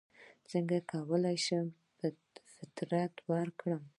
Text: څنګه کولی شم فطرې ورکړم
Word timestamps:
څنګه 0.51 0.77
کولی 0.91 1.37
شم 1.45 1.67
فطرې 2.55 3.03
ورکړم 3.31 3.83